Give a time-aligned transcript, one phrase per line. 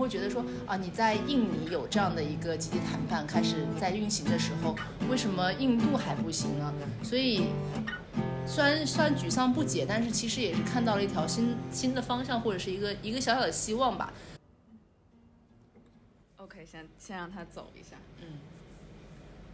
[0.00, 4.74] 会觉得说啊，你在印尼有这样的一个集体谈判开始在运行的时候，
[5.10, 6.72] 为什么印度还不行呢？
[7.02, 7.48] 所以
[8.46, 14.12] 虽然虽然沮丧不解，但是其实也是看到了一条新新的方向，或者是一个一个小小的希望吧。
[16.38, 17.96] OK，先先让他走一下。
[18.22, 18.38] 嗯，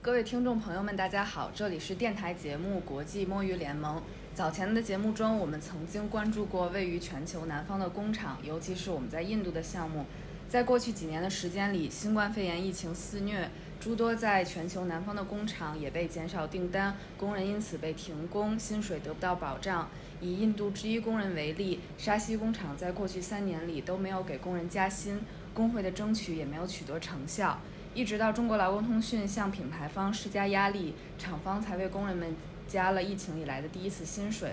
[0.00, 3.98] 各位听众朋友们，大家好，这里是电台节目《国际摸鱼联盟》。
[4.32, 10.04] 早前的节目中，我们曾经关注过位于全球南方的工厂，尤其是我们在印度的项目。
[10.48, 13.50] 在过去几年的时间里，新冠肺炎疫情肆虐，
[13.80, 19.88] 诸多在全球南方的工厂也被减少订单，工人因此被停工，薪水得不到保障。
[20.20, 25.20] 以印度制衣工人为例，沙溪工厂在过去三年里都没有给工人加薪，
[25.52, 27.60] 工会的争取也没有取得成效。
[27.92, 32.36] 一直到中国劳工通讯向品牌方施加压力，厂方才为工人们
[32.68, 34.52] 加了疫情以来的第一次薪水。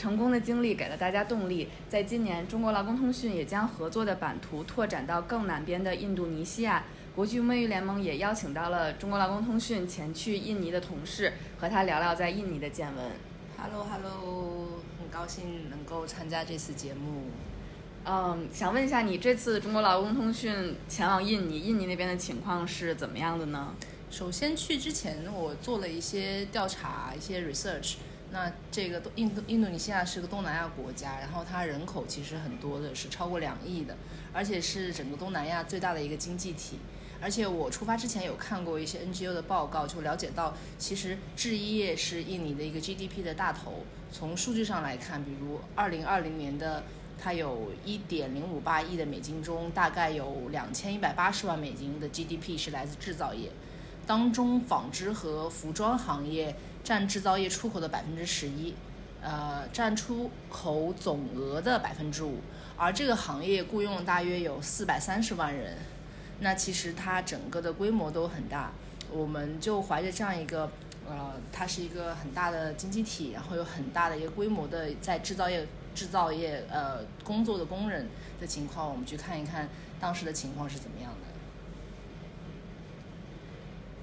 [0.00, 6.84] 成功的经历给了大家动力，在今年，中国劳工通讯也将合作的版图拓展到更南边的印度尼西亚。
[7.14, 13.10] 国际摸鱼联盟也邀请到了中国劳工通讯前去印尼的同事，和他聊聊在印尼的见闻。
[13.58, 17.24] Hello Hello，很高兴能够参加这次节目。
[18.06, 23.74] 嗯，想问一下，你这次中国劳工通讯前往印尼，印尼那边的情况是怎么样的呢？
[24.10, 27.96] 首先去之前，我做了一些调查，一些 research。
[28.32, 33.96] 那这个东印度印度尼西亚是个东南亚国家，然后它人口其实很多的，是超过两亿的，
[34.32, 36.78] 而且是整个东南亚最大的一个经济体。
[37.22, 43.84] 而且我出发之前有看过一些 NGO 的报告，就了解到，其实制衣业是印尼的一个 GDP 的大头。
[44.10, 46.82] 从数据上来看，比如2020年的
[47.20, 53.50] 它有1.058亿的美金中，大概有2180万美金的 GDP 是来自制造业，
[54.06, 56.56] 当中纺织和服装行业
[56.90, 58.74] 占制造业出口的百分之十一，
[59.22, 62.38] 呃，占出口总额的百分之五，
[62.76, 65.76] 而这个行业雇佣了大约有四百三十万人。
[66.40, 68.72] 那其实它整个的规模都很大，
[69.08, 70.68] 我们就怀着这样一个，
[71.08, 75.64] 呃，它是一个很大的经济体，然后有很大的一个规模的在制造业
[75.94, 78.08] 制造业呃工作的工人
[78.40, 79.68] 的情况，我们去看一看
[80.00, 81.29] 当时的情况是怎么样的。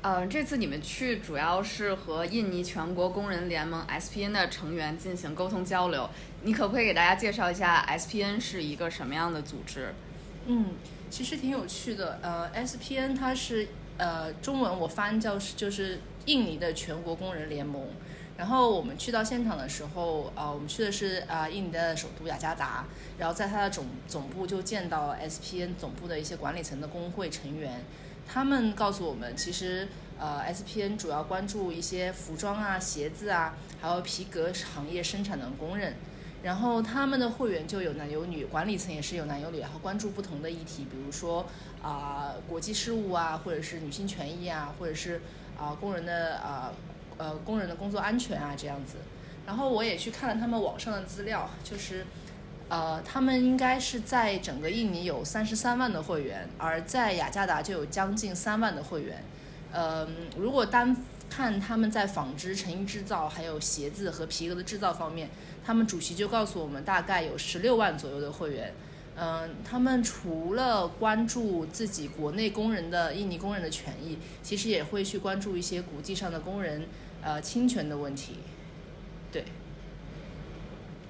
[0.08, 6.10] 呃，这次你们去主要是和印尼全国工人联盟 SPN 的成员进行沟通交流，
[6.44, 9.94] 你可不可以给大家介绍一下 SPN 是一个什么样的组织？
[10.46, 10.68] 嗯。
[11.10, 17.84] 其实挺有趣的，呃，SPN 它是呃中文我翻叫是就是印尼的全国工人联盟。
[18.38, 22.86] 然后我们去到现场的时候，呃，我们去的是啊、印尼的首都雅加达，
[23.18, 27.84] 然后在它的总总部就见到 SPN 总部的一些管理层的工会成员，
[28.28, 29.88] 他们告诉我们，其实
[30.20, 35.96] 呃 SPN 主要关注一些服装啊、鞋子啊，还有皮革行业生产的工人。
[36.44, 41.46] 然后他们的会员就有男有女，管理层也是有男有女，然后关注不同的议题，比如说
[41.82, 45.20] 啊、国际事务啊，或者是女性权益啊，或者是
[45.58, 46.72] 啊、工人的啊
[47.18, 48.98] 呃工人的工作安全啊这样子。
[49.48, 52.06] 然后我也去看了他们网上的资料，就是
[52.70, 59.24] 呃他们应该是在整个印尼有三十三万的会员，而在雅加达就有将近三万的会员。
[59.72, 60.08] 呃，
[60.38, 60.96] 如果单
[61.30, 65.30] 看他们在纺织、成衣制造，还有鞋子和皮革的制造方面，
[65.66, 68.74] 他们主席就告诉我们，大概有十六万左右的会员。
[69.20, 76.88] 嗯、他们除了关注自己国内工人的印尼工人的权益，其实也会去关注一些国际上的工人
[77.22, 78.38] 呃侵权的问题。
[79.32, 79.44] 对。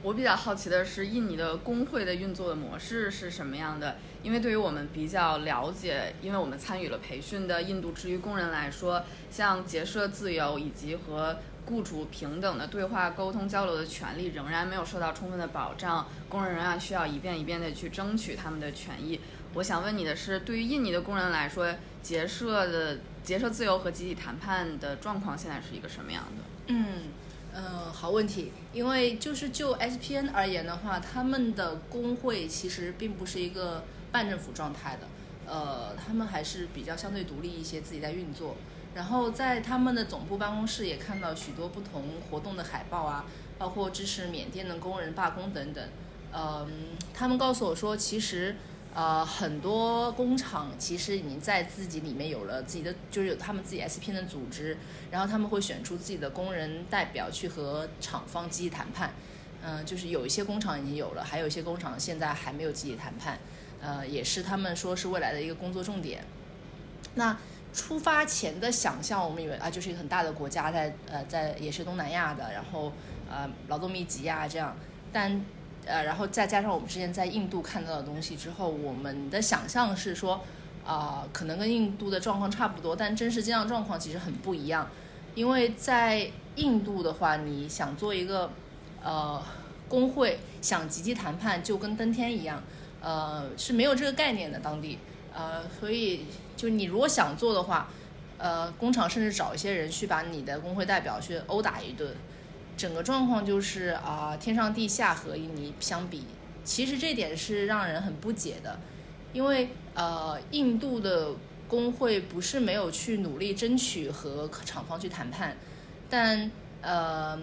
[0.08, 3.98] 我比较好奇的是，印尼的工会的运作的模式是什么样的？
[4.24, 19.20] 因为对于我们比较了解，因为我们参与了培训的印度制衣工人来说，像结社自由以及和雇主平等的对话、沟通、交流的权利仍然没有受到充分的保障，工人仍然需要一遍一遍的去争取他们的权益。
[19.56, 26.44] 我想问你的是，对于印尼的工人来说，结社的结社自由和集体谈判的状况现在是一个什么样的？
[26.68, 27.10] 嗯。
[27.60, 35.08] 嗯，好问题，因为就是就 SPN 而言的话，他们的工会其实并不是一个半政府状态的，
[35.52, 38.56] 呃，他们还是比较相对独立一些，自己在运作。
[38.94, 43.26] 然后在他们的总部办公室也看到许多不同活动的海报啊，
[43.58, 45.84] 包括支持缅甸的工人罢工等等。
[46.32, 46.68] 嗯、
[47.12, 48.56] 他们告诉我说，其实。
[48.98, 54.76] 呃，很多工厂其实已经在自己里面有了自己的，就是有他们自己 SPN 的组织，
[55.12, 59.14] 然后他们会选出自己的工人代表去和厂方积极谈判。
[59.62, 63.38] 嗯、就是有一些工厂已经有了，还有一些工厂现在还没有集体谈判。
[63.80, 66.26] 呃，也是他们说是未来的一个工作重点。
[67.14, 67.38] 那
[67.72, 72.92] 出发前的想象，我们以为啊，就是一个很大的国家在，呃在也是东南亚的，然后
[73.30, 74.76] 呃劳动密集呀、这样，
[75.14, 75.46] 但。
[75.88, 80.42] 呃，然后再加上我们之前在印度看到的东西之后，我们的想象是说，
[80.86, 84.90] 啊、可能跟印度的状况差不多，但真实见到状况其实很不一样。
[85.34, 88.50] 因为在印度的话，你想做一个
[89.04, 89.42] 呃
[89.88, 92.62] 工会，想集体谈判，就跟登天一样，
[93.02, 94.98] 呃是没有这个概念的当地，
[95.34, 96.26] 呃，所以
[96.56, 97.90] 就你如果想做的话，
[98.40, 102.16] 呃，工厂甚至找一些人去把你的工会代表去殴打一顿，
[102.78, 106.24] 整个状况就是啊、天上地下和印尼相比，
[106.64, 108.80] 其实这点是让人很不解的，
[109.34, 111.34] 因为呃，印度的
[111.68, 115.58] 工会不是没有去努力争取和厂方去谈判，
[116.08, 116.52] 但
[116.82, 117.38] 呃，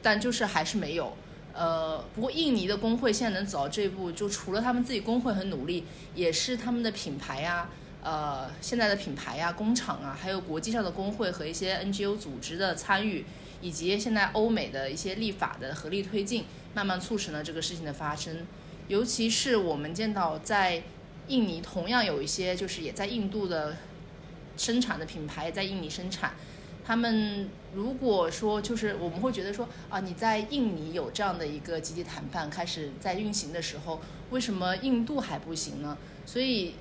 [0.00, 1.12] 但就是还是没有。
[1.52, 5.84] 呃，不过印尼的工会现在能走到这一步，就除了他们自己工会很努力，
[6.14, 7.68] 也是他们的品牌呀、
[8.02, 13.24] 呃，现在的品牌呀、工厂啊，还有国际上的工会和一些 NGO 组织的参与，
[13.60, 18.46] 以及现在欧美的一些立法的合力推进，慢慢促成了这个事情的发生。
[18.88, 20.82] 尤其是我们见到在
[21.28, 23.76] 印尼同样有一些就是也在印度的
[24.56, 26.34] 生产的品牌在印尼生产，
[26.84, 35.96] 他们如果说就是我们会觉得说啊，你在印尼有这样的一个集体谈判开始在运行的时候，为什么印度还不行呢？
[36.26, 36.74] 所以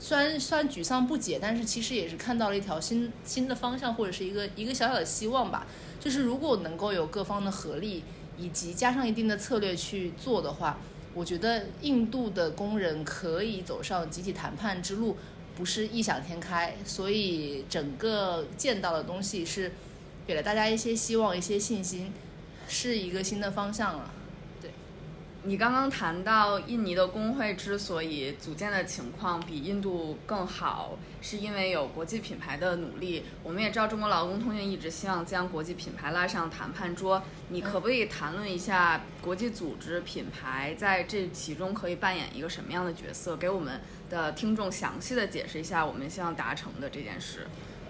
[0.00, 5.66] 虽然虽然沮丧不解，但是其实也是看到了一条新新的方向，或者是一个一个小小的希望吧。
[6.00, 8.02] 就是如果能够有各方的合力，
[8.38, 10.78] 以及加上一定的策略去做的话，
[11.12, 15.18] 我觉得印度的工人可以走上集体谈判之路，
[15.54, 16.74] 不是异想天开。
[16.86, 19.72] 所以整个见到的东西是
[20.26, 22.10] 给了大家一些希望、一些信心，
[22.66, 24.10] 是一个新的方向了。
[25.42, 33.24] 你刚刚谈到印尼的工会之所以组建的情况比印度更好，是因为有国际品牌的努力。
[33.42, 37.22] 我们也知道，中国劳工通讯一直希望将国际品牌拉上谈判桌。
[37.48, 43.34] 你可不可以谈论一下国际组织品牌在这其中可以扮演一个什么样的角色？
[43.34, 47.46] 给我们的听众详细的解释一下我们希望达成的这件事。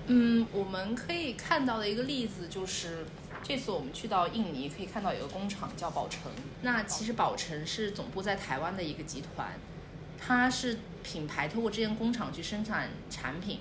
[0.07, 3.05] 嗯，我们可以看到的一个例子就是，
[3.43, 6.31] 这次我们去到印尼，可以看到有个工厂叫宝成。
[6.63, 9.55] 那其实宝成是总部在台湾的一个集团，
[10.19, 13.61] 它是品牌通过这间工厂去生产产品。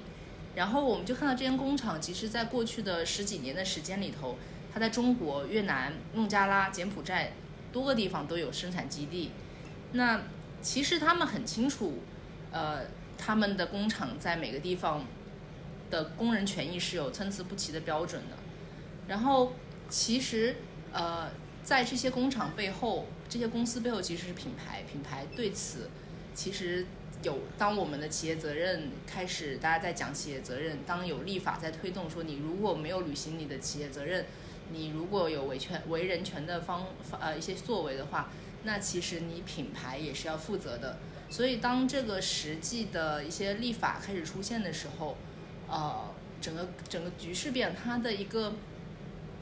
[0.56, 4.38] 然后我们就看到这间工厂，其实在过去的十几年的时间里头，
[4.74, 7.32] 它在中国、越南、孟加拉、柬埔寨
[7.72, 9.32] 多个地方都有生产基地。
[9.94, 10.22] 那
[10.62, 12.00] 其实他们很清楚，
[12.52, 12.82] 呃，
[13.18, 15.06] 他们的工厂在每个地方
[15.90, 18.36] 的工人权益是有参差不齐的标准的。
[19.08, 19.54] 然后
[19.89, 20.56] 其实
[20.94, 21.30] 呃，
[21.63, 25.89] 在这些工厂背后，这些公司背后其实是品牌，品牌对此
[26.33, 26.86] 其实
[27.24, 34.25] 有，当我们的企业责任开始，大家在讲企业责任，当有立法在推动说，你如果没有履行你的企业责任，
[34.71, 36.86] 你如果有维权违人权的方
[37.19, 38.30] 呃一些作为的话，
[38.63, 40.97] 那其实你品牌也是要负责的。
[41.30, 45.18] 所以当这个实际的一些立法开始出现的时候，
[45.68, 48.53] 呃，整个整个局势变，它的一个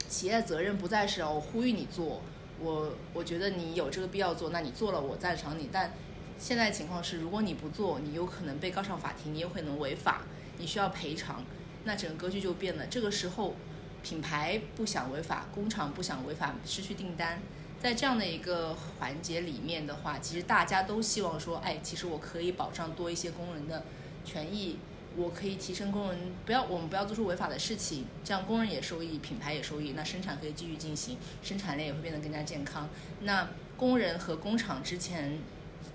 [0.08, 2.20] 企业责任不再是哦，我呼吁你做，
[2.60, 5.68] 我我觉得你有这个必要做，那你做了，我赞赏你。
[5.72, 5.92] 但
[6.38, 10.22] 现在情况是，如果你不做，你有可能被告上法庭，你有可能违法，
[10.58, 11.42] 你需要赔偿，
[11.84, 12.86] 那整个格局就变了。
[12.86, 13.54] 这个时候，
[14.02, 17.40] 品牌不想违法，工厂不想违法，失去订单。
[17.80, 23.84] 在这样的一个环节里面的话，其实大家都希望说，哎，其实我可以保障多一些工人的
[24.24, 24.78] 权益，
[25.16, 32.88] 我可以提升工人，不要我们不要做出违法的事情，这样工人也受益，品牌也受益，那生产可以继续进行，生产链也会变得更加健康。
[33.22, 35.38] 那工人和工厂之前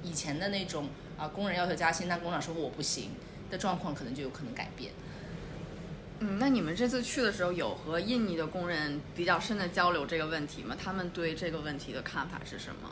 [0.04, 3.12] 以前的那种啊，工人要求加薪，但工厂说我不行
[3.50, 4.92] 的状况，可能就有可能改变。
[6.20, 10.76] 嗯，那你们这次去的时候有和印尼的工人比较深的交流这个问题吗？
[10.82, 12.90] 他们对这个问题的看法是什么？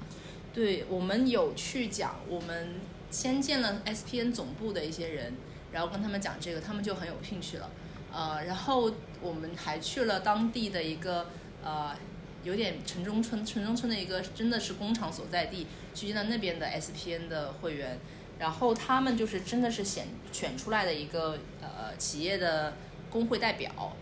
[0.54, 2.75] 对我们有去讲，我们
[3.10, 5.34] 先见了 SPN 总部的一些人，
[5.72, 7.70] 然后跟他们讲这个，他们就很有兴趣了。
[8.13, 11.28] 呃，然后我们还去了当地的一个
[11.63, 11.96] 呃，
[12.44, 17.98] 有点城中村，城中村的一个真的是工厂所在地，去见了那边的 SPN 的会员，
[18.38, 22.74] 然后他们就是真的是选选出来的一个呃企业的
[23.10, 23.96] 工会代表，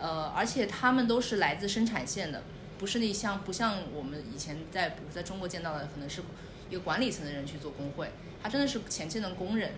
[0.00, 2.42] 呃，而且他们都是来自生产线的。
[2.78, 6.22] 不是那像不像我们以前在比如在中国见到的，可能是
[6.70, 8.10] 一个管理层的人去做工会，
[8.42, 9.72] 他真的是前线的工人。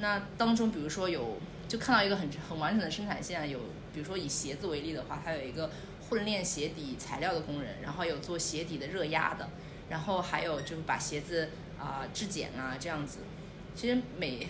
[0.00, 1.36] 那当中，比如说有
[1.66, 3.58] 就看到一个很很完整的生产线，有
[3.92, 5.70] 比如说以鞋子为例的话，它有一个
[6.08, 9.48] 混炼鞋底材料的工人，然后有做鞋底的热压的，
[9.88, 13.18] 然后还有就是把鞋子啊、质检啊这样子。
[13.74, 14.46] 其实每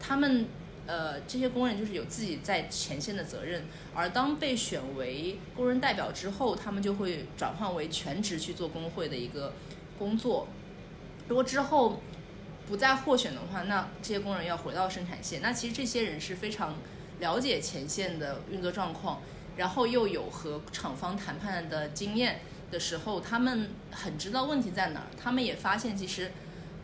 [0.00, 0.46] 他们
[0.86, 3.64] 呃这些工人就是有自己在前线的责任，
[3.94, 9.52] 而当被选为工人代表之后，他们就会转换为全职去做工会的一个
[9.98, 10.48] 工作。
[11.28, 12.00] 如果之后
[12.68, 15.40] 不再获选的话，那这些工人要回到生产线。
[15.40, 16.74] 那其实这些人是非常
[17.18, 19.22] 了解前线的运作状况，
[19.56, 25.06] 然后又有和厂方谈判的经验的时候，他们很知道问题在哪儿。
[25.18, 26.30] 他们也发现，其实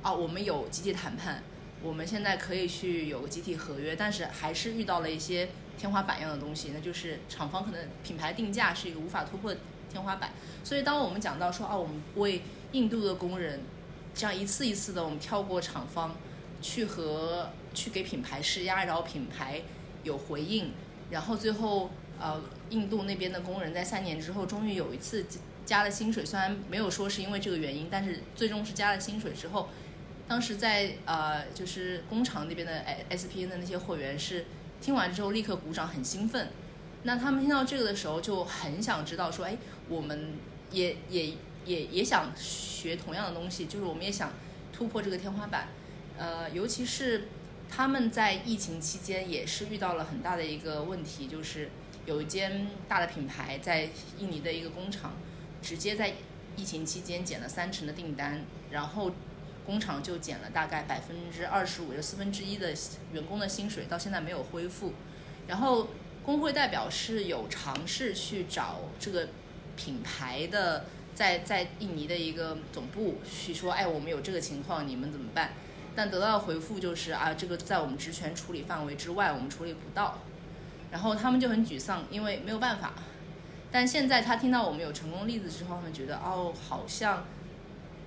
[0.01, 1.43] 啊，我们有集体谈判，
[1.83, 9.55] 我们现在可以去有个集体合约，但是还是遇到了一些天花板一样的东西，那就是厂方可能品牌定价是一个无法突破
[9.93, 10.33] 天花板。
[10.65, 12.41] 所以，当我们讲到说啊，我们为
[12.73, 13.61] 印度的工人。
[14.15, 16.15] 这样一次一次的，我们跳过厂方，
[16.63, 19.61] 去和去给品牌施压，然后品牌
[20.05, 20.71] 有回应，
[21.11, 21.91] 然后最后
[22.21, 22.41] 呃，
[22.71, 25.27] 印度那边的工人在三年之后终于有一次
[25.67, 29.69] 加了薪水，虽然没有说是因为这个原因，但是最终是加了薪水之后，
[30.29, 32.73] 当时在呃就是工厂那边的
[33.09, 34.47] S P N 的那些会员是
[34.81, 36.51] 听完之后立刻鼓掌，很兴奋。
[37.03, 39.57] 那他们听到这个的时候就很想知道说，哎，
[39.89, 40.35] 我们
[40.71, 41.35] 也也。
[41.65, 44.33] 也也想学同样的东西，就是我们也想
[44.73, 45.69] 突破这个天花板，
[46.19, 47.29] 呃，尤其是
[47.71, 51.71] 他们在疫情期间也是遇到了很大的一个问题，就是
[52.07, 55.15] 有一间大的品牌在印尼的一个工厂，
[55.63, 56.15] 直接在
[56.57, 59.13] 疫情期间减了三成的订单，然后
[59.65, 62.75] 工厂就减了大概百分之二十五，就四分之一的
[63.13, 64.93] 员工的薪水，到现在没有恢复。
[65.47, 65.89] 然后
[66.25, 69.29] 工会代表是有尝试去找这个
[69.77, 70.85] 品牌的。
[71.15, 75.53] 在在印尼的一个总部去说，哎，我们有这个情况，你们怎么办？
[75.95, 80.19] 但得到的回复就是啊，这个在我们职权处理范围之外，我们处理不到。
[80.91, 82.95] 然后他们就很沮丧，因为没有办法。
[83.71, 87.25] 但现在他听到我们有成功例子之后，他们觉得哦，好像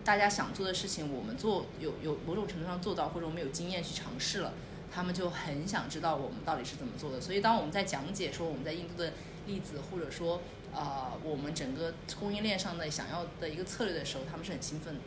[0.04, 4.54] 大家想做的事情，我们做有有某种程度上做到，或者我们有经验去尝试了，
[4.94, 7.22] 他们就很想知道我们到底是怎么做的。
[7.22, 9.14] 所以当我们在讲解说我们在印度的
[9.46, 10.42] 例子，或者说。
[10.74, 15.00] 呃，我们整个供应链上的想要的一个策略的时候，他们是很兴奋的。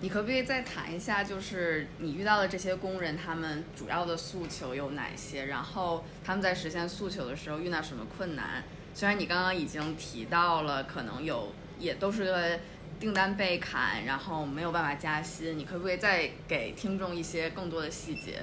[0.00, 5.46] 你可不可以再谈一下，就是你遇到的这些工人，他们主要的诉求有哪些？
[5.46, 8.64] 然后他们在实现诉求的时候遇到什么困难？
[8.94, 12.60] 虽然你刚刚已经提到了，可能有也都是
[13.00, 18.42] 订单被砍，然后没有办法加薪，你可不可以再给听众一些更多的细节？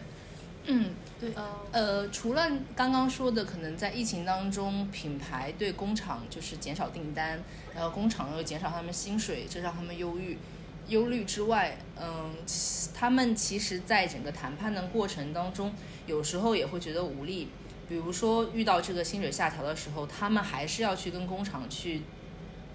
[0.66, 1.34] 嗯，对，
[1.72, 10.38] 呃，除了刚刚说的，可能在疫情当中，品牌对工厂就是减少订单，然后工厂又减少他们薪水，这让他们忧郁、
[10.88, 12.36] 忧虑之外，嗯，
[12.94, 15.74] 他们其实在整个谈判的过程当中，
[16.06, 17.50] 有时候也会觉得无力。
[17.90, 22.04] 比如说遇到这个薪水下调的时候，他们还是要去跟工厂去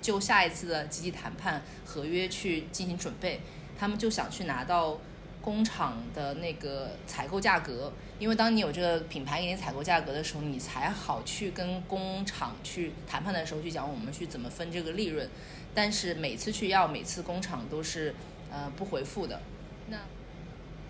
[0.02, 3.40] 就下一次的集体谈判合约去进行准备，
[3.78, 4.99] 他们就想去拿到。
[5.46, 15.28] 工厂的那个采购价格，因为当你有这个品牌给你采购价格的时候，你才好去跟工厂去谈判的时候去讲我们去怎么分这个利润。
[15.72, 18.12] 但是每次去要，每次工厂都是
[18.50, 19.40] 呃不回复的。
[19.88, 19.98] 那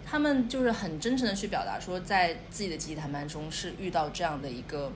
[0.06, 4.90] 他们就是很真诚的去表达说，在自己的集体谈判中是遇到这样的一个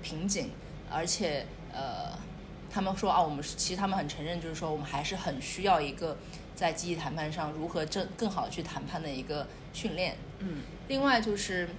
[0.00, 0.50] 瓶颈，
[0.88, 2.16] 而且呃
[2.70, 6.16] 他们说啊，我们其实他们很承认，就是说我们还是很需要一个。
[6.52, 10.18] 在集体谈判上如何正更好的去谈判的一个训练。
[10.40, 10.58] 嗯，
[10.88, 11.70] 另外就是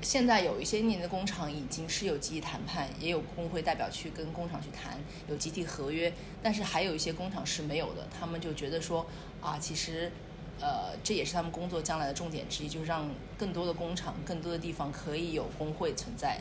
[0.00, 4.96] 现在有一些年的工厂已经是有集体谈判，也有工会代表去跟工厂去谈
[5.28, 8.06] 有集体合约，但是还有一些工厂是没有的。
[8.16, 9.04] 他们就觉得说
[9.40, 10.12] 啊，其实
[10.60, 16.38] 呃这也是他们工作将来的重点之一，就是让更多的工厂、更多的地方可以有工会存在。